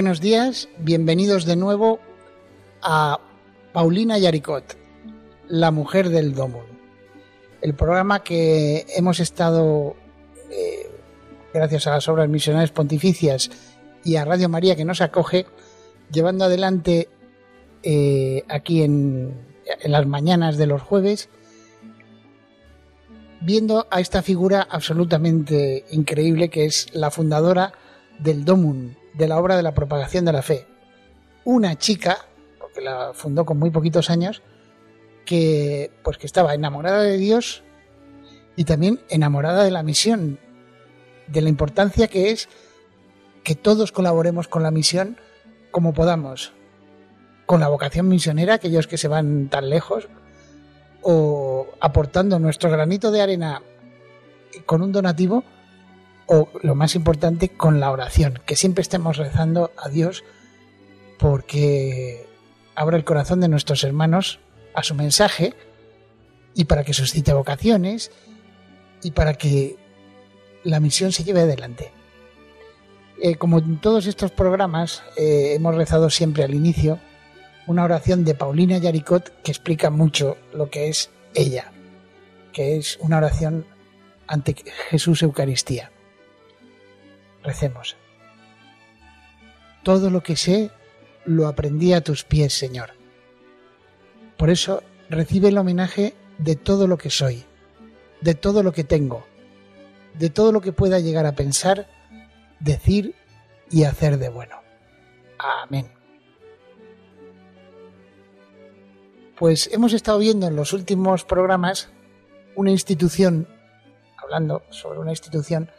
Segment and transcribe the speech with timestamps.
[0.00, 2.00] Buenos días, bienvenidos de nuevo
[2.80, 3.20] a
[3.74, 4.78] Paulina Yaricot,
[5.46, 6.64] la mujer del Domun.
[7.60, 9.94] El programa que hemos estado,
[10.50, 10.90] eh,
[11.52, 13.50] gracias a las obras misionales pontificias
[14.02, 15.44] y a Radio María que nos acoge,
[16.10, 17.10] llevando adelante
[17.82, 19.34] eh, aquí en,
[19.82, 21.28] en las mañanas de los jueves,
[23.42, 27.74] viendo a esta figura absolutamente increíble que es la fundadora
[28.18, 30.66] del Domun, de la obra de la propagación de la fe.
[31.44, 32.26] Una chica,
[32.58, 34.42] porque la fundó con muy poquitos años,
[35.24, 37.62] que pues que estaba enamorada de Dios
[38.56, 40.38] y también enamorada de la misión,
[41.26, 42.48] de la importancia que es
[43.44, 45.16] que todos colaboremos con la misión
[45.70, 46.52] como podamos,
[47.46, 50.08] con la vocación misionera, aquellos que se van tan lejos,
[51.02, 53.62] o aportando nuestro granito de arena
[54.66, 55.44] con un donativo,
[56.32, 60.22] o lo más importante, con la oración, que siempre estemos rezando a Dios
[61.18, 62.24] porque
[62.76, 64.38] abra el corazón de nuestros hermanos
[64.72, 65.54] a su mensaje
[66.54, 68.12] y para que suscite vocaciones
[69.02, 69.76] y para que
[70.62, 71.90] la misión se lleve adelante.
[73.20, 77.00] Eh, como en todos estos programas, eh, hemos rezado siempre al inicio
[77.66, 81.72] una oración de Paulina Yaricot que explica mucho lo que es ella,
[82.52, 83.66] que es una oración
[84.28, 84.54] ante
[84.90, 85.90] Jesús Eucaristía.
[87.42, 87.96] Recemos.
[89.82, 90.70] Todo lo que sé
[91.24, 92.90] lo aprendí a tus pies, Señor.
[94.36, 97.44] Por eso recibe el homenaje de todo lo que soy,
[98.20, 99.26] de todo lo que tengo,
[100.14, 101.88] de todo lo que pueda llegar a pensar,
[102.58, 103.14] decir
[103.70, 104.56] y hacer de bueno.
[105.38, 105.90] Amén.
[109.38, 111.88] Pues hemos estado viendo en los últimos programas
[112.56, 113.48] una institución,
[114.18, 115.70] hablando sobre una institución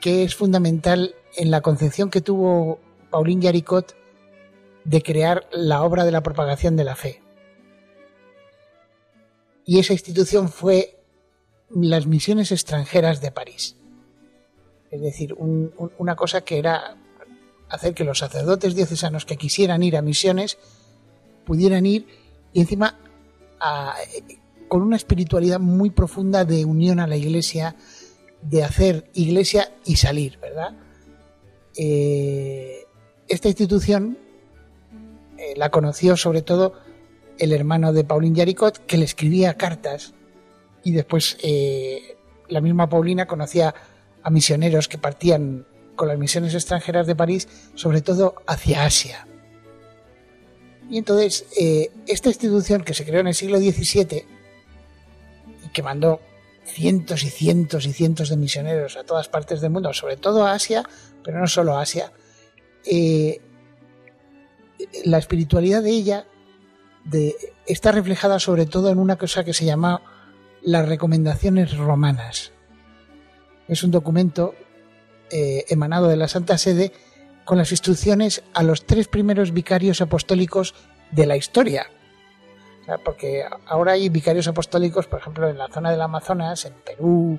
[0.00, 2.78] que es fundamental en la concepción que tuvo
[3.10, 3.96] Pauline Yaricot
[4.84, 7.22] de crear la obra de la propagación de la fe.
[9.64, 10.98] Y esa institución fue
[11.70, 13.76] las misiones extranjeras de París.
[14.90, 16.96] Es decir, una cosa que era
[17.68, 20.56] hacer que los sacerdotes diocesanos que quisieran ir a misiones
[21.44, 22.06] pudieran ir
[22.54, 22.98] y encima
[24.68, 27.76] con una espiritualidad muy profunda de unión a la iglesia,
[28.42, 30.76] de hacer iglesia y salir, ¿verdad?
[31.76, 32.86] Eh,
[33.28, 34.18] esta institución
[35.36, 36.74] eh, la conoció sobre todo
[37.38, 40.14] el hermano de Pauline Yaricot, que le escribía cartas
[40.82, 42.16] y después eh,
[42.48, 43.74] la misma Paulina conocía
[44.22, 49.26] a misioneros que partían con las misiones extranjeras de París, sobre todo hacia Asia.
[50.90, 51.44] Y entonces,
[52.06, 54.24] esta institución que se creó en el siglo XVII
[55.66, 56.20] y que mandó
[56.68, 60.52] cientos y cientos y cientos de misioneros a todas partes del mundo, sobre todo a
[60.52, 60.82] Asia,
[61.24, 62.12] pero no solo a Asia,
[62.84, 63.40] eh,
[65.04, 66.26] la espiritualidad de ella
[67.66, 70.02] está reflejada sobre todo en una cosa que se llama
[70.62, 72.52] las recomendaciones romanas.
[73.66, 74.54] Es un documento
[75.30, 76.92] eh, emanado de la Santa Sede
[77.44, 80.74] con las instrucciones a los tres primeros vicarios apostólicos
[81.12, 81.90] de la historia,
[82.96, 87.38] porque ahora hay vicarios apostólicos, por ejemplo, en la zona del Amazonas, en Perú,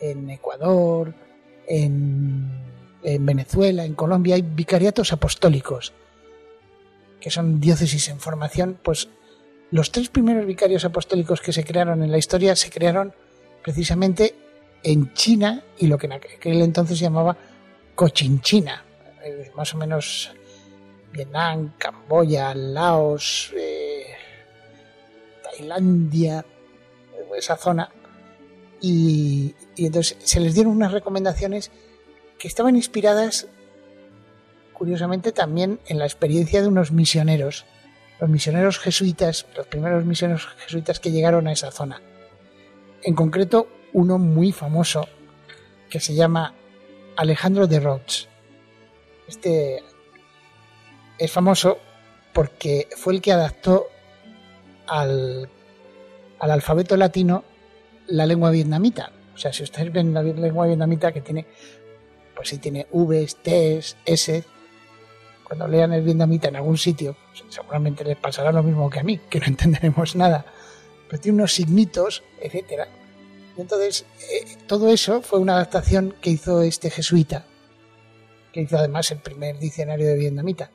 [0.00, 1.14] en Ecuador,
[1.68, 2.64] en,
[3.20, 5.92] Venezuela, en Colombia, hay vicariatos apostólicos,
[7.20, 8.80] que son diócesis en formación.
[8.82, 9.08] Pues
[9.70, 13.14] los tres primeros vicarios apostólicos que se crearon en la historia se crearon
[13.62, 14.34] precisamente
[14.82, 17.36] en China y lo que en aquel entonces se llamaba
[17.94, 18.84] Cochinchina,
[19.24, 20.32] eh, más o menos
[21.12, 23.85] Vietnam, Camboya, Laos, eh,
[25.56, 26.44] Tailandia,
[27.36, 27.90] esa zona,
[28.80, 31.70] y, entonces se les dieron unas recomendaciones
[32.38, 33.48] que estaban inspiradas,
[34.72, 37.64] curiosamente, también en la experiencia de unos misioneros,
[38.20, 42.00] los misioneros jesuitas, los primeros misioneros jesuitas que llegaron a esa zona.
[43.02, 45.08] En concreto, uno muy famoso
[45.88, 46.54] que se llama
[47.16, 48.28] Alejandro de Rhodes.
[49.28, 49.82] Este
[51.18, 51.78] es famoso
[52.32, 53.88] porque fue el que adaptó
[54.88, 55.48] al,
[56.38, 57.44] alfabeto latino
[58.08, 59.12] la lengua vietnamita.
[59.34, 61.46] O sea, si ustedes ven la lengua vietnamita que tiene
[62.36, 64.44] pues si tiene Vs, Ts, S.
[65.42, 67.16] Cuando lean el vietnamita en algún sitio,
[67.48, 70.44] seguramente les pasará lo mismo que a mí, que no entenderemos nada.
[71.08, 72.88] Pero tiene unos signitos, etcétera.
[73.56, 77.46] Entonces, eh, todo eso fue una adaptación que hizo este jesuita,
[78.52, 80.70] que hizo además el primer diccionario de vietnamita.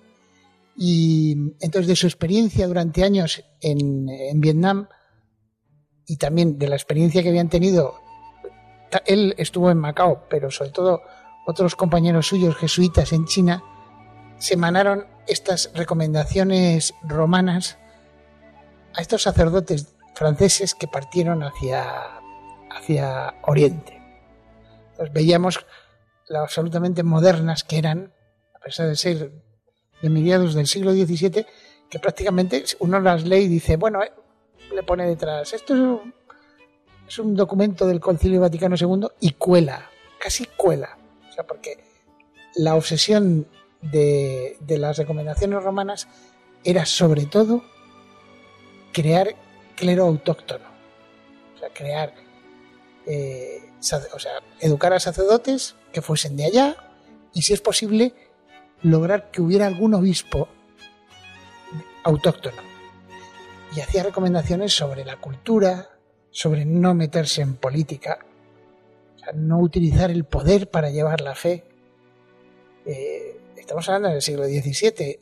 [0.76, 4.08] Y entonces de su experiencia durante años en,
[4.40, 4.88] Vietnam
[6.06, 7.96] y también de la experiencia que habían tenido,
[9.06, 11.02] él estuvo en Macao, pero sobre todo
[11.46, 13.64] otros compañeros suyos jesuitas en China,
[14.38, 17.78] se emanaron estas recomendaciones romanas
[18.96, 22.20] a estos sacerdotes franceses que partieron hacia,
[22.70, 24.02] hacia Oriente.
[24.92, 25.66] Entonces veíamos
[26.28, 28.14] lo absolutamente modernas que eran,
[28.56, 29.32] a pesar de ser
[30.02, 31.46] de mediados del siglo XVII,
[31.90, 34.12] que prácticamente uno las lee y dice, bueno, eh,
[34.74, 36.14] le pone detrás, esto es un,
[37.08, 40.98] es un documento del Concilio Vaticano II y cuela, casi cuela.
[41.30, 41.84] O sea, porque
[42.56, 43.48] la obsesión
[43.82, 46.08] de, las recomendaciones romanas
[46.64, 47.64] era sobre todo
[48.94, 49.36] crear
[49.76, 50.66] clero autóctono.
[51.56, 52.14] O sea, crear,
[53.06, 53.62] eh,
[54.14, 56.78] o sea, educar a sacerdotes que fuesen de allá
[57.34, 58.14] y si es posible
[58.84, 60.48] lograr que hubiera algún obispo
[62.04, 62.62] autóctono.
[63.76, 65.90] Y hacía recomendaciones sobre la cultura,
[66.30, 68.20] sobre no meterse en política,
[69.34, 71.64] no utilizar el poder para llevar la fe.
[72.86, 75.20] Eh, estamos hablando del siglo XVII,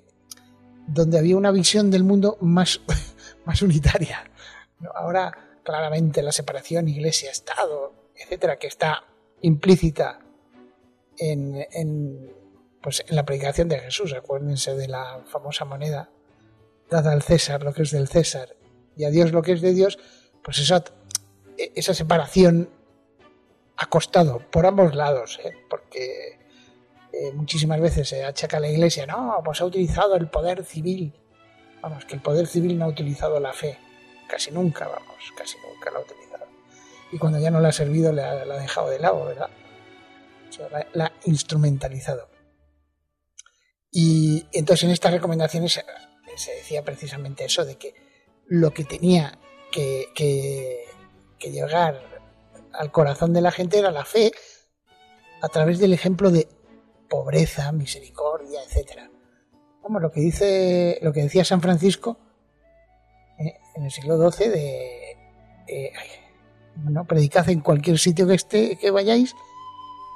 [0.87, 2.81] donde había una visión del mundo más,
[3.45, 4.23] más unitaria.
[4.95, 9.03] Ahora, claramente, la separación iglesia-estado, etcétera, que está
[9.41, 10.19] implícita
[11.17, 12.33] en, en,
[12.81, 14.13] pues, en la predicación de Jesús.
[14.13, 16.09] Acuérdense de la famosa moneda,
[16.89, 18.55] dada al César lo que es del César
[18.95, 19.97] y a Dios lo que es de Dios,
[20.43, 20.83] pues esa,
[21.57, 22.69] esa separación
[23.77, 25.53] ha costado por ambos lados, ¿eh?
[25.69, 26.37] porque
[27.13, 31.13] eh, muchísimas veces se achaca a la Iglesia, no, pues ha utilizado el poder civil.
[31.81, 33.79] Vamos, que el poder civil no ha utilizado la fe,
[34.27, 36.45] casi nunca, vamos, casi nunca la ha utilizado.
[37.11, 39.49] Y cuando ya no le ha servido, la, ha dejado de lado, ¿verdad?
[40.49, 42.27] O sea, la, ha instrumentalizado.
[43.91, 45.79] Y entonces en estas recomendaciones
[46.35, 47.93] se decía precisamente eso, de que
[48.47, 49.37] lo que tenía
[49.71, 50.07] que,
[51.39, 52.01] llegar
[52.73, 54.31] al corazón de la gente era la fe
[55.41, 56.47] a través del ejemplo de
[57.09, 59.09] pobreza, misericordia, etcétera.
[59.81, 62.17] Como lo que dice, lo que decía San Francisco
[63.39, 65.11] eh, en el siglo XII de
[65.67, 65.93] eh,
[67.07, 69.35] predicad en cualquier sitio que esté, que vayáis,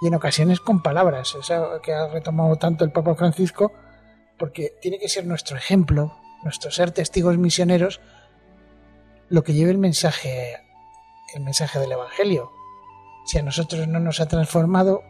[0.03, 1.33] y en ocasiones con palabras,
[1.81, 3.71] que ha retomado tanto el Papa Francisco,
[4.37, 8.01] porque tiene que ser nuestro ejemplo, nuestro ser testigos misioneros,
[9.29, 10.57] lo que lleve el mensaje
[11.33, 12.51] el mensaje del Evangelio.
[13.25, 15.03] Si a nosotros no nos ha transformado,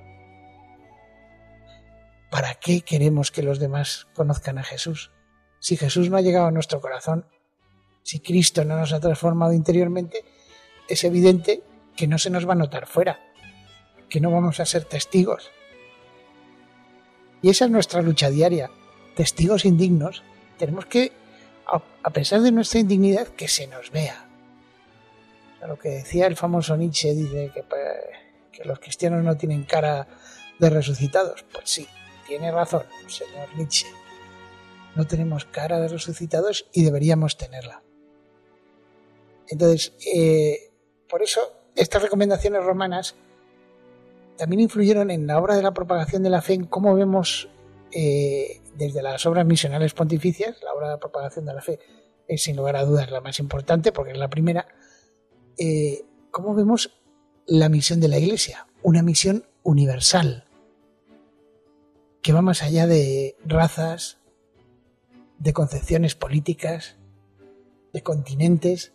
[2.29, 5.11] ¿para qué queremos que los demás conozcan a Jesús?
[5.59, 7.25] Si Jesús no ha llegado a nuestro corazón,
[8.03, 10.23] si Cristo no nos ha transformado interiormente,
[10.87, 11.63] es evidente
[11.95, 13.19] que no se nos va a notar fuera,
[14.13, 15.49] que no vamos a ser testigos.
[17.41, 18.69] Y esa es nuestra lucha diaria.
[19.15, 20.21] Testigos indignos,
[20.59, 21.11] tenemos que,
[21.65, 24.27] a pesar de nuestra indignidad, que se nos vea,
[25.67, 27.81] lo que decía el famoso Nietzsche, dice pues,
[28.51, 30.07] que, los cristianos no tienen cara
[30.59, 31.43] de resucitados.
[31.51, 31.87] Pues sí,
[32.27, 33.87] tiene razón, señor Nietzsche.
[34.93, 37.81] No tenemos cara de resucitados y deberíamos tenerla.
[39.47, 40.71] Entonces, eh,
[41.09, 41.41] por eso
[41.75, 43.15] estas recomendaciones romanas
[44.37, 47.49] también influyeron en la obra de la propagación de la fe, en cómo vemos
[47.91, 51.79] eh, desde las obras misionales pontificias, la obra de la propagación de la fe
[52.27, 54.67] es sin lugar a dudas la más importante porque es la primera,
[55.57, 56.91] eh, cómo vemos
[57.45, 60.45] la misión de la Iglesia, una misión universal,
[62.21, 64.19] que va más allá de razas,
[65.39, 66.95] de concepciones políticas,
[67.91, 68.93] de continentes,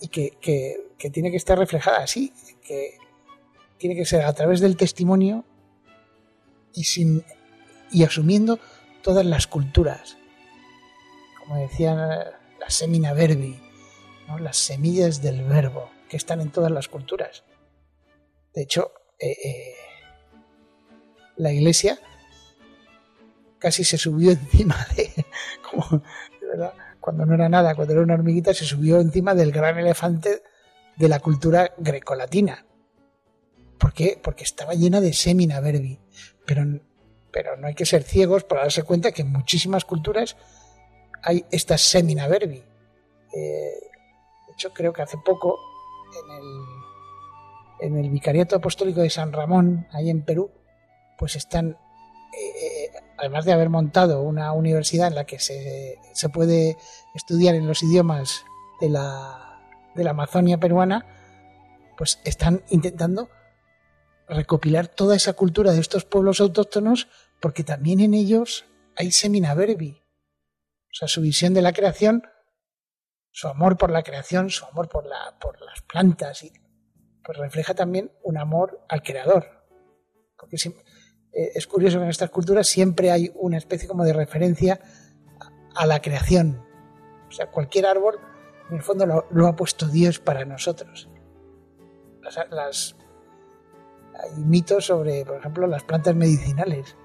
[0.00, 0.30] y que,
[1.12, 2.98] tiene que estar reflejada así, que
[3.78, 5.44] tiene que ser a través del testimonio
[6.72, 7.24] y, sin,
[7.90, 8.58] y asumiendo
[9.02, 10.16] todas las culturas,
[11.40, 13.60] como decía la Semina Verbi,
[14.40, 17.44] las semillas del verbo que están en todas las culturas.
[18.54, 19.74] De hecho, eh, eh,
[21.36, 21.98] la iglesia
[23.58, 25.24] casi se subió encima de,
[25.68, 26.02] como,
[27.00, 30.42] cuando no era nada, cuando era una hormiguita, se subió encima del gran elefante
[30.96, 32.64] de la cultura grecolatina.
[33.84, 34.18] ¿Por qué?
[34.22, 36.00] Porque estaba llena de semina verbi.
[36.46, 36.62] Pero,
[37.30, 40.38] pero no hay que ser ciegos para darse cuenta que en muchísimas culturas
[41.22, 42.64] hay esta semina verbi.
[43.36, 43.74] Eh,
[44.54, 45.58] hecho, creo que hace poco,
[46.18, 46.30] en
[47.90, 50.50] el, en el Vicariato Apostólico de San Ramón, ahí en Perú,
[51.18, 51.76] pues están,
[52.32, 56.78] eh, además de haber montado una universidad en la que se, se puede
[57.14, 58.46] estudiar en los idiomas
[58.80, 59.60] de la,
[59.94, 61.04] de la Amazonia peruana,
[61.98, 63.28] pues están intentando
[64.28, 67.08] recopilar toda esa cultura de estos pueblos autóctonos
[67.40, 68.64] porque también en ellos
[68.96, 70.00] hay semina verbi.
[70.90, 72.22] O sea, su visión de la creación,
[73.30, 76.52] su amor por la creación, su amor por, la, por las plantas, y,
[77.24, 79.66] pues refleja también un amor al creador.
[80.38, 84.80] Porque eh, es curioso que en estas culturas siempre hay una especie como de referencia
[85.74, 86.64] a la creación.
[87.28, 88.18] O sea, cualquier árbol,
[88.70, 91.08] en el fondo, lo, ha puesto Dios para nosotros.
[92.50, 92.96] Las,
[94.22, 96.96] hay mitos sobre, por ejemplo, las plantas medicinales,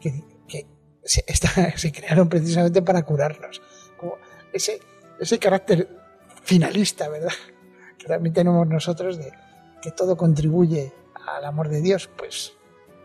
[0.00, 0.24] que,
[1.04, 3.60] se, crearon precisamente para curarnos.
[3.96, 4.16] Como
[4.52, 4.80] ese,
[5.18, 5.88] ese carácter
[6.42, 7.32] finalista, ¿verdad?
[7.98, 9.32] Que también tenemos nosotros de
[9.80, 10.92] que todo contribuye
[11.24, 12.52] al amor de Dios, pues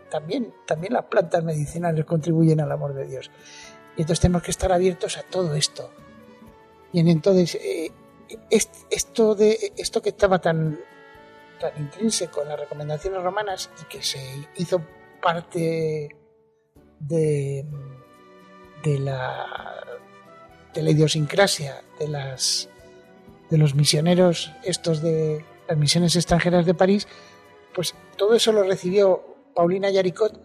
[0.09, 3.29] también, también las plantas medicinales contribuyen al amor de Dios.
[3.95, 5.91] Y entonces tenemos que estar abiertos a todo esto.
[6.93, 7.91] Y entonces, eh,
[8.49, 10.79] esto, de, esto que estaba tan,
[11.59, 14.19] tan intrínseco en las recomendaciones romanas y que se
[14.55, 14.81] hizo
[15.21, 16.09] parte
[16.99, 17.65] de,
[18.83, 19.45] de, la,
[20.73, 22.69] de la idiosincrasia de, las,
[23.49, 27.07] de los misioneros estos de las misiones extranjeras de París,
[27.75, 30.39] pues todo eso lo recibió Paulina Yaricot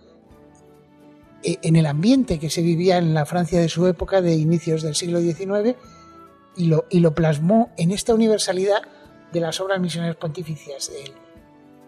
[1.42, 4.83] eh, en el ambiente que se vivía en la Francia de su época de inicios
[4.83, 5.76] del siglo XIX
[6.57, 8.83] y lo, y lo plasmó en esta universalidad
[9.33, 11.12] de las obras misioneras pontificias, de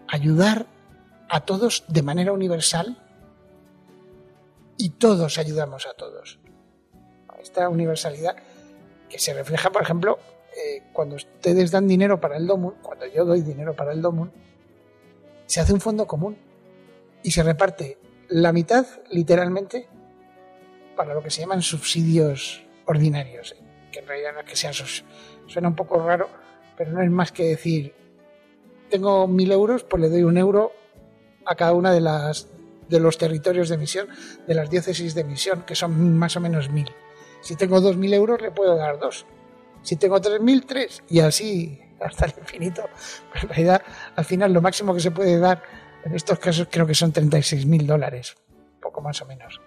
[0.07, 0.65] ayudar
[1.29, 2.97] a todos de manera universal
[4.77, 6.39] y todos ayudamos a todos.
[7.41, 8.35] Esta universalidad
[9.09, 10.19] que se refleja, por ejemplo,
[10.55, 14.31] eh, cuando ustedes dan dinero para el DOMUN, cuando yo doy dinero para el DOMUN,
[15.45, 16.37] se hace un fondo común
[17.21, 17.99] y se reparte
[18.29, 19.87] la mitad, literalmente,
[20.95, 23.55] para lo que se llaman subsidios ordinarios,
[23.91, 26.29] que en realidad no es que sean suena un poco raro,
[26.77, 27.93] pero no es más que decir,
[28.89, 30.71] tengo mil euros, pues le doy un euro
[31.45, 32.49] a cada una de las
[32.89, 34.07] de los territorios de misión,
[34.47, 36.89] de las diócesis de misión, que son más o menos mil.
[37.41, 39.25] Si tengo dos mil euros, le puedo dar dos.
[39.81, 41.01] Si tengo tres mil, tres.
[41.09, 42.83] Y así hasta el infinito.
[43.33, 43.81] Pero en realidad,
[44.15, 45.63] al final, lo máximo que se puede dar
[46.03, 48.35] en estos casos creo que son 36 mil dólares,
[48.79, 49.59] poco más o menos,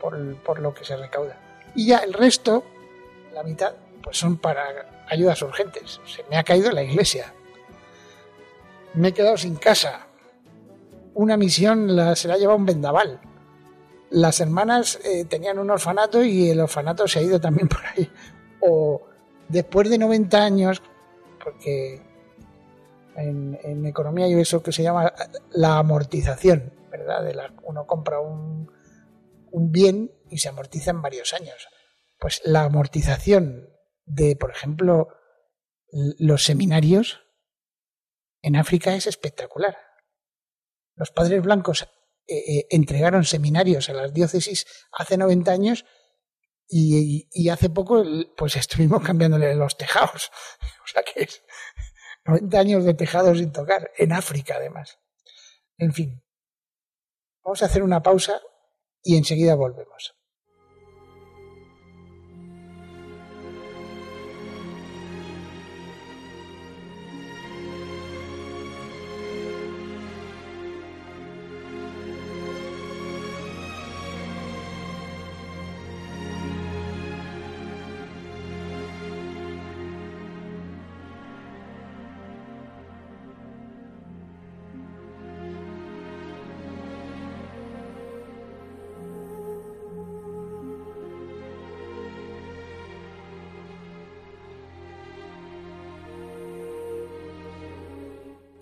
[0.00, 1.36] por, por lo que se recauda.
[1.74, 2.64] Y ya el resto,
[3.34, 6.00] la mitad, pues son para ayudas urgentes.
[6.06, 7.32] Se me ha caído la iglesia.
[8.94, 10.08] Me he quedado sin casa
[11.14, 13.20] una misión la, se la ha llevado un vendaval.
[14.10, 18.10] Las hermanas eh, tenían un orfanato y el orfanato se ha ido también por ahí.
[18.60, 19.02] O
[19.48, 20.82] después de 90 años,
[21.42, 22.00] porque
[23.16, 25.12] en, economía hay eso que se llama
[25.50, 27.24] la amortización, ¿verdad?
[27.64, 28.70] Uno compra un,
[29.50, 31.68] un bien y se amortiza en varios años.
[32.18, 33.71] Pues la amortización
[34.14, 35.08] de, por ejemplo,
[36.18, 37.20] los seminarios
[38.42, 39.76] en África es espectacular
[40.96, 41.82] los padres blancos
[42.26, 45.84] eh, eh, entregaron seminarios a las diócesis hace 90 años
[46.68, 48.02] y, hace poco
[48.36, 50.30] pues estuvimos cambiándole los tejados.
[50.84, 51.42] O sea que es
[52.26, 54.98] 90 años de tejados sin tocar, en África además.
[55.78, 56.22] En fin,
[57.42, 58.40] vamos a hacer una pausa
[59.02, 60.14] y enseguida volvemos.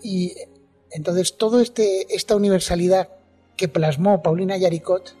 [0.03, 0.35] Y
[0.91, 3.09] entonces toda este, esta universalidad
[3.55, 5.15] que plasmó Paulina Yaricot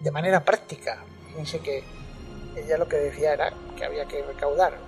[0.00, 1.84] de manera práctica, fíjense que
[2.56, 4.78] ella lo que decía era que había que recaudar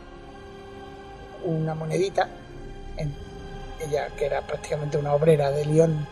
[1.45, 2.29] una monedita,
[3.81, 6.07] ella que era prácticamente una obrera de Lyon,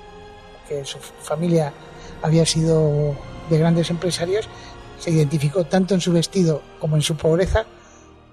[0.69, 1.73] que su familia
[2.23, 3.17] había sido
[3.51, 4.49] de grandes empresarios,
[4.99, 7.67] se identificó tanto en su vestido como en su pobreza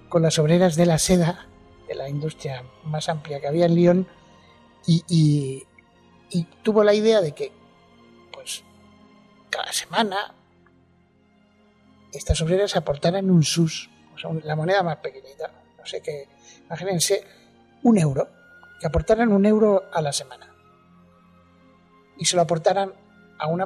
[0.10, 1.48] con las obreras de la seda,
[1.88, 4.08] de la industria más amplia que había en Lyon,
[4.88, 5.68] y,
[6.64, 7.52] tuvo la idea de que,
[8.32, 8.64] pues,
[9.50, 10.34] cada semana
[12.14, 16.28] estas obreras aportaran un sus, o sea, la moneda más pequeñita, no sé qué,
[16.66, 17.24] imagínense,
[17.84, 18.28] un euro,
[18.80, 20.48] que aportaran un euro a la semana.
[22.18, 22.94] y se lo aportaran
[23.40, 23.66] a una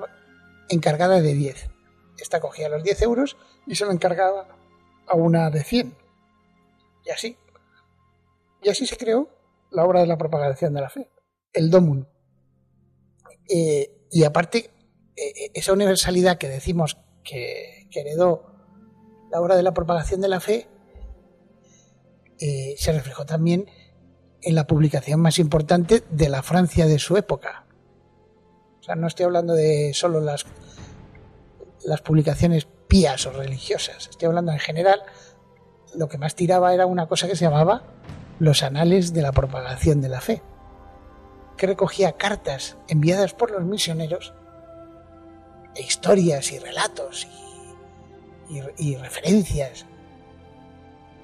[0.69, 1.69] encargada de 10.
[2.17, 3.35] Esta cogía los 10 euros
[3.67, 4.47] y se lo encargaba
[5.07, 5.93] a una de 100.
[7.05, 7.37] Y así.
[8.61, 9.27] Y así se creó
[9.75, 11.09] la obra de la propagación de la fe,
[11.53, 12.07] el Domun.
[14.15, 14.71] Y aparte,
[15.15, 18.51] eh, esa universalidad que decimos que, heredó
[19.31, 20.67] la obra de la propagación de la fe,
[22.39, 23.69] eh, se reflejó también
[24.41, 27.65] en la publicación más importante de la Francia de su época.
[28.81, 30.45] O sea, no estoy hablando de solo las,
[31.85, 35.01] las publicaciones pías o religiosas, estoy hablando en general,
[35.95, 37.83] lo que más tiraba era una cosa que se llamaba
[38.39, 40.41] los anales de la propagación de la fe,
[41.57, 44.33] que recogía cartas enviadas por los misioneros,
[45.75, 47.27] e historias y relatos
[48.77, 49.85] y, referencias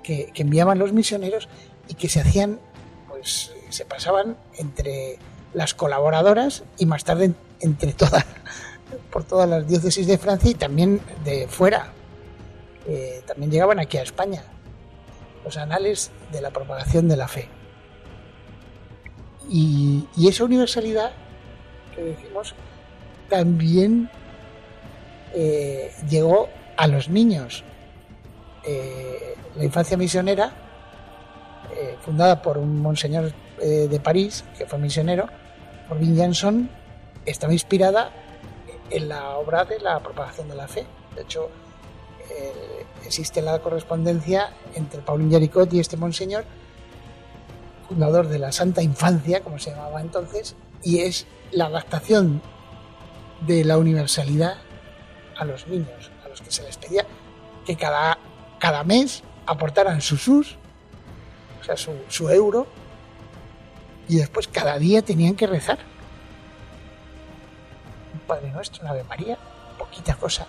[0.03, 1.48] que, que enviaban los misioneros
[1.88, 2.60] y que se hacían
[3.08, 5.20] pues se pasaban entre
[5.53, 8.25] las colaboradoras y más tarde entre todas
[9.12, 11.94] por todas las diócesis de Francia y también de fuera.
[12.88, 14.44] Eh, también llegaban aquí a España
[15.44, 17.50] los anales de la propagación de la fe.
[19.50, 21.12] Y, esa universalidad
[21.96, 22.56] que decimos
[23.30, 24.10] también
[25.34, 27.64] eh, llegó a los niños.
[28.64, 30.54] Eh, la infancia misionera
[31.76, 35.28] eh, fundada por un monseñor de París, que fue misionero,
[35.88, 36.68] por Jansson,
[37.28, 38.10] estaba inspirada
[38.90, 40.86] en la obra de la propagación de la fe.
[41.16, 41.50] De hecho,
[42.30, 46.46] eh, existe la correspondencia entre Paulín Jaricot y este monseñor,
[47.88, 52.42] fundador de la Santa Infancia, como se llamaba entonces, y es la adaptación
[53.46, 54.56] de la universalidad
[55.38, 57.06] a los niños, a los que se les pedía
[57.66, 58.18] que cada,
[58.60, 60.57] cada mes aportaran sus sus
[61.60, 62.66] o sea, su, euro,
[64.07, 65.77] y después cada día tenían que rezar.
[68.14, 69.38] Un Padre Nuestro, una Ave María,
[69.77, 70.48] poquita cosa.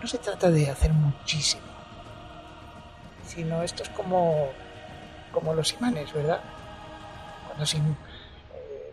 [0.00, 1.62] No se trata de hacer muchísimo,
[3.26, 4.50] sino esto es como,
[5.32, 6.40] como los imanes, ¿verdad?
[7.46, 8.92] Cuando se, eh,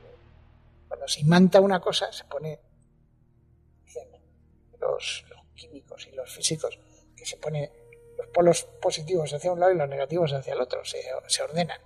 [0.87, 2.59] cuando se imanta una cosa, se pone
[4.79, 6.79] los, químicos y los físicos,
[7.15, 7.71] que se pone
[8.17, 11.79] los polos positivos hacia un lado y los negativos hacia el otro, se, ordenan.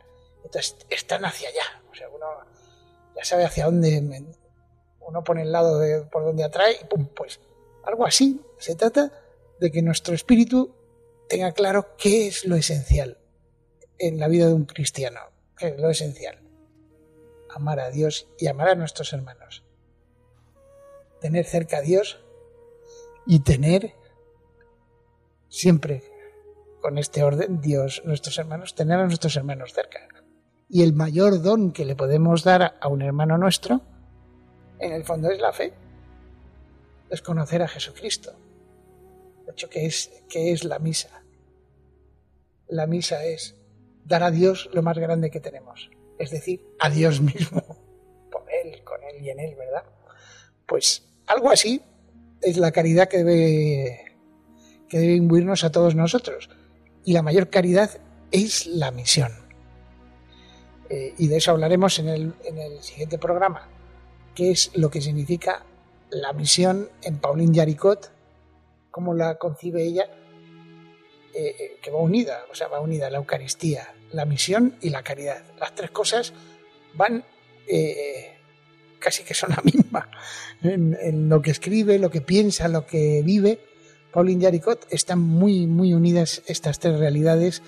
[0.44, 1.82] Entonces están hacia allá.
[1.92, 2.28] O sea, uno
[3.16, 4.02] ya sabe hacia dónde
[5.00, 7.40] uno pone el lado de, por donde atrae y pum, pues
[7.86, 8.42] algo así.
[8.58, 9.12] Se trata
[9.60, 10.76] de que nuestro espíritu
[11.30, 13.18] tenga claro qué es lo esencial
[13.98, 15.20] en la vida de un cristiano,
[15.58, 16.42] qué es lo esencial.
[17.50, 19.64] Amar a Dios y amar a nuestros hermanos.
[21.22, 22.20] Tener cerca a Dios
[23.26, 23.94] y tener
[25.48, 26.04] siempre
[26.82, 30.08] con este orden, Dios, nuestros hermanos, tener a nuestros hermanos cerca.
[30.70, 33.82] Y el mayor don que le podemos dar a un hermano nuestro,
[34.80, 35.74] en el fondo es la fe,
[37.10, 38.34] es conocer a Jesucristo.
[39.46, 41.24] De hecho, ¿qué es, es la misa?
[42.68, 43.56] La misa es
[44.04, 45.90] dar a Dios lo más grande que tenemos,
[46.20, 47.62] es decir, a Dios mismo,
[48.32, 49.84] por Él, con Él y en Él, ¿verdad?
[50.66, 51.82] Pues algo así
[52.42, 54.18] es la caridad que debe,
[54.90, 56.50] que debe imbuirnos a todos nosotros
[57.04, 57.92] y la mayor caridad
[58.32, 59.32] es la misión.
[60.90, 62.34] Eh, y de eso hablaremos en el,
[62.82, 63.68] siguiente programa,
[64.36, 65.66] qué es lo que significa
[66.10, 68.12] la misión en Pauline Yaricot,
[68.92, 70.10] cómo la concibe ella,
[71.34, 75.04] eh, eh, que va unida, o sea, va unida la Eucaristía, la misión y la
[75.04, 75.44] caridad.
[75.60, 76.34] Las tres cosas
[76.94, 77.24] van
[79.00, 80.08] casi que son la misma
[80.64, 83.60] en, lo que escribe, lo que piensa, lo que vive
[84.16, 87.62] Pauline Jaricot están muy, muy unidas estas tres realidades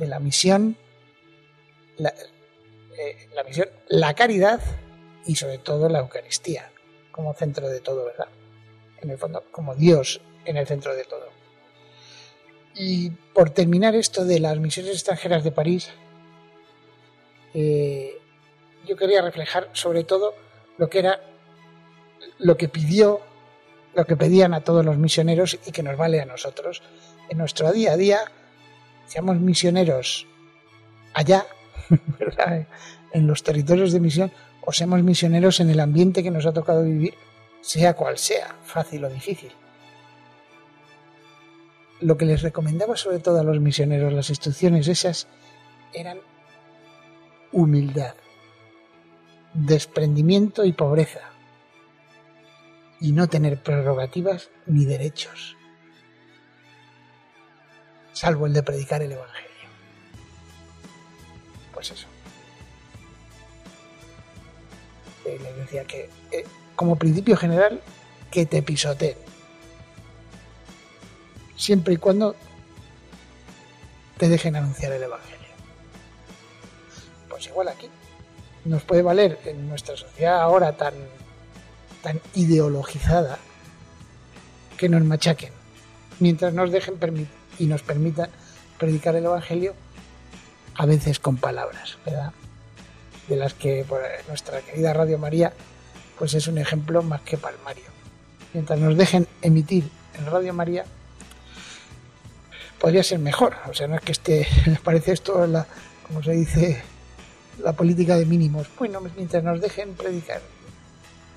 [0.00, 0.76] de la misión,
[1.96, 4.60] eh, la, misión, la caridad
[5.26, 6.71] y sobre todo la Eucaristía
[7.12, 8.28] como centro de todo, ¿verdad?
[9.00, 11.28] En el fondo, como Dios en el centro de todo.
[12.74, 15.90] Y por terminar esto de las misiones extranjeras de París,
[17.54, 18.18] eh,
[18.86, 20.34] yo quería reflejar sobre todo
[20.78, 21.20] lo que era
[22.38, 23.20] lo que pidió
[23.94, 26.82] lo que pedían a todos los misioneros y que nos vale a nosotros.
[27.28, 28.20] En nuestro día a día,
[29.06, 30.26] seamos misioneros
[31.14, 31.46] allá,
[33.12, 34.32] en los territorios de misión,
[34.64, 37.14] o seamos misioneros en el ambiente que nos ha tocado vivir,
[37.60, 39.52] sea cual sea, fácil o difícil.
[42.00, 45.28] Lo que les recomendaba sobre todo a los misioneros, las instrucciones esas,
[45.92, 46.18] eran
[47.52, 48.14] humildad,
[49.52, 51.20] desprendimiento y pobreza
[53.00, 55.56] y no tener prerrogativas ni derechos,
[58.12, 59.50] salvo el de predicar el Evangelio.
[61.74, 62.06] Pues eso.
[65.24, 66.44] Eh, les decía que eh,
[66.76, 67.80] como principio general,
[68.30, 69.16] que te pisoteen.
[71.56, 72.34] Siempre y cuando
[74.18, 75.48] te dejen anunciar el Evangelio.
[77.28, 77.88] Pues igual aquí.
[78.64, 80.94] Nos puede valer en nuestra sociedad ahora tan,
[82.02, 83.38] tan ideologizada
[84.76, 85.52] que nos machaquen.
[86.20, 86.98] Mientras nos dejen
[87.58, 88.30] y nos permitan
[88.78, 89.74] predicar el Evangelio,
[90.74, 92.32] a veces con palabras, ¿verdad?
[93.28, 95.52] De las que pues, nuestra querida Radio María
[96.18, 97.84] pues es un ejemplo más que palmario.
[98.52, 100.84] Mientras nos dejen emitir en Radio María,
[102.78, 103.56] podría ser mejor.
[103.68, 105.66] O sea, no es que esté, me parece esto, la,
[106.06, 106.82] como se dice,
[107.58, 108.68] la política de mínimos.
[108.78, 110.40] Bueno, mientras nos dejen predicar,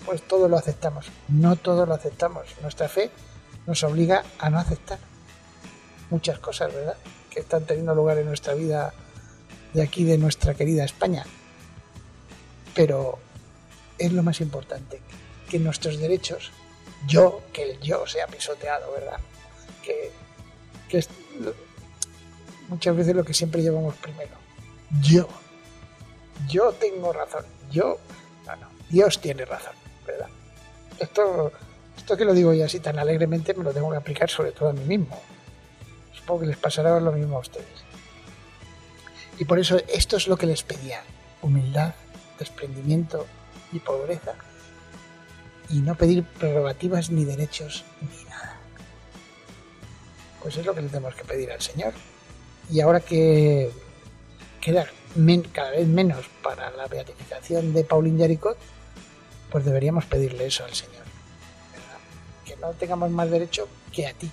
[0.06, 1.08] pues todo lo aceptamos.
[1.30, 2.48] No todo lo aceptamos.
[2.62, 3.10] Nuestra fe
[3.65, 5.00] nos obliga a no aceptar
[6.10, 6.98] muchas cosas, ¿verdad?
[7.30, 8.93] Que están teniendo lugar en nuestra vida
[9.74, 11.26] de aquí, de nuestra querida España.
[12.75, 13.17] Pero
[13.97, 15.01] es lo más importante,
[15.49, 16.51] que nuestros derechos,
[17.07, 19.19] yo, que el yo sea pisoteado, ¿verdad?
[19.83, 20.11] Que,
[20.97, 21.09] es
[22.69, 24.31] muchas veces lo que siempre llevamos primero.
[25.01, 25.27] Yo,
[26.47, 27.97] yo tengo razón, yo,
[28.45, 29.73] bueno, Dios tiene razón,
[30.05, 30.29] ¿verdad?
[30.99, 31.51] Esto,
[31.97, 34.69] esto que lo digo yo así tan alegremente me lo tengo que aplicar sobre todo
[34.69, 35.21] a mí mismo.
[36.13, 37.83] Supongo que les pasará lo mismo a ustedes.
[39.38, 41.01] Y por eso esto es lo que les pedía,
[41.41, 41.93] humildad,
[42.39, 43.26] desprendimiento,
[43.71, 44.36] y pobreza
[45.69, 48.58] y no pedir prerrogativas ni derechos ni nada.
[50.41, 51.93] Pues es lo que le tenemos que pedir al Señor.
[52.69, 53.71] Y ahora que
[54.62, 54.88] queda
[55.52, 58.58] cada vez menos para la beatificación de Pauline Yaricot,
[59.52, 61.04] pues deberíamos pedirle eso al Señor.
[62.45, 64.30] Que no tengamos más derecho que a ti.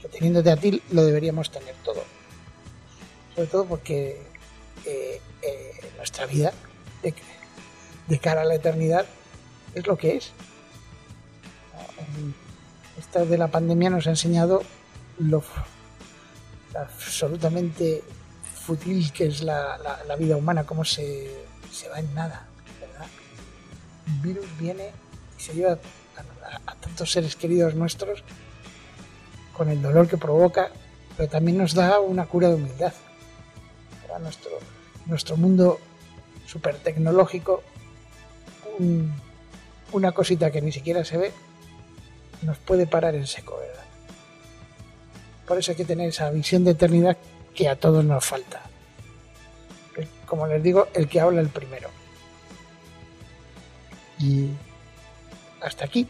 [0.00, 2.04] Que teniéndote a ti lo deberíamos tener todo.
[3.34, 4.22] Sobre todo porque
[4.84, 6.52] eh, eh, nuestra vida
[7.02, 9.06] de, cara a la eternidad
[9.74, 10.32] es lo que es.
[12.98, 14.62] Esta de la pandemia nos ha enseñado
[15.18, 15.42] lo
[16.74, 18.02] absolutamente
[18.54, 19.78] fútil que es la,
[20.18, 21.30] vida humana, cómo se,
[21.90, 22.46] va en nada.
[24.06, 24.90] Un virus viene
[25.38, 25.78] y se lleva
[26.66, 28.22] a, tantos seres queridos nuestros
[29.56, 30.70] con el dolor que provoca,
[31.16, 32.92] pero también nos da una cura de humildad.
[34.20, 34.50] Nuestro,
[35.06, 35.80] nuestro mundo
[36.52, 37.62] súper tecnológico
[39.92, 41.32] una cosita que ni siquiera se ve
[42.42, 43.84] nos puede parar en seco, ¿verdad?
[45.46, 47.16] Por eso hay que tener esa visión de eternidad
[47.54, 48.62] que a todos nos falta.
[50.26, 51.88] Como les digo, el que habla el primero.
[54.18, 54.48] Y
[55.60, 56.08] hasta aquí.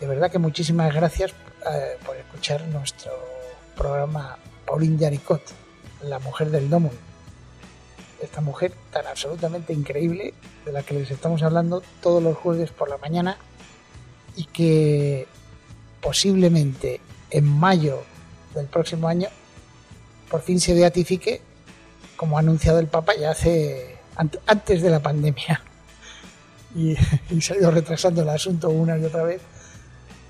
[0.00, 3.12] De verdad que muchísimas gracias eh, por escuchar nuestro
[3.74, 5.42] programa Pauline Yaricot,
[6.02, 7.15] la mujer del Domun
[8.26, 10.34] esta mujer tan absolutamente increíble
[10.64, 13.38] de la que les estamos hablando todos los jueves por la mañana
[14.36, 15.26] y que
[16.00, 18.02] posiblemente en mayo
[18.54, 19.28] del próximo año
[20.30, 21.40] por fin se beatifique
[22.16, 23.96] como ha anunciado el Papa ya hace
[24.46, 25.62] antes de la pandemia.
[26.74, 26.94] Y,
[27.40, 29.40] se ha ido retrasando el asunto una y otra vez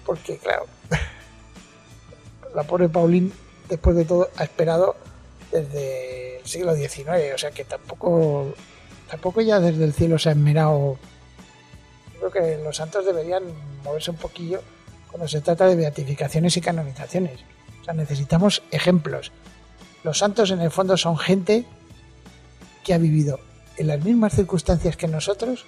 [0.05, 0.67] porque claro
[2.55, 3.33] la pobre Paulín
[3.69, 4.95] después de todo ha esperado
[5.53, 8.55] desde el siglo XIX, o sea que tampoco,
[9.09, 10.99] tampoco ya desde el cielo se ha esmerado.
[12.19, 13.45] Creo que los santos deberían
[13.85, 14.63] moverse un poquillo
[15.11, 17.41] cuando se trata de beatificaciones y canonizaciones.
[17.81, 19.33] O sea, necesitamos ejemplos.
[20.03, 21.65] Los santos en el fondo son gente
[22.85, 23.41] que ha vivido
[23.77, 25.67] en las mismas circunstancias que nosotros,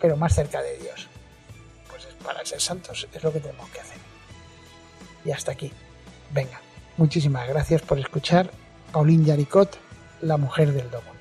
[0.00, 1.08] pero más cerca de Dios.
[1.88, 3.98] Pues para ser santos es lo que tenemos que hacer.
[5.24, 5.72] Y hasta aquí.
[6.30, 6.63] Venga.
[6.96, 8.50] Muchísimas gracias por escuchar
[8.92, 9.78] Pauline Yaricot,
[10.20, 11.14] la mujer del domo.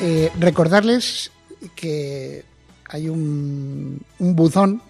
[0.00, 1.32] Eh, recordarles
[1.74, 2.44] que
[2.90, 4.82] hay un, buzón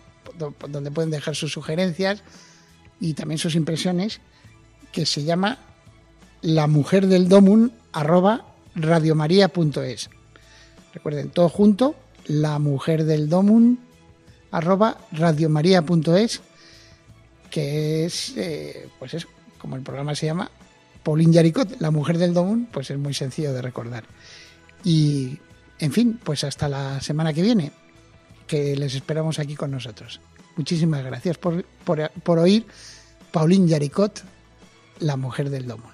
[0.68, 2.22] donde pueden dejar sus sugerencias
[3.00, 4.20] y también sus impresiones
[4.92, 5.58] que se llama
[6.42, 7.72] la mujer del domun
[8.74, 10.10] radiomaria.es.
[10.92, 11.94] Recuerden, todo junto,
[12.26, 13.80] la mujer del domun,
[14.50, 16.40] arroba radiomaria.es,
[17.50, 19.26] que es, eh, pues es,
[19.58, 20.50] como el programa se llama,
[21.02, 24.04] Pauline Yaricot, la mujer del domun, pues es muy sencillo de recordar.
[24.84, 25.38] Y,
[25.78, 27.72] en fin, pues hasta la semana que viene,
[28.46, 30.20] que les esperamos aquí con nosotros.
[30.56, 32.66] Muchísimas gracias por, por, por oír
[33.32, 34.22] Pauline Yaricot,
[35.00, 35.93] la mujer del domun.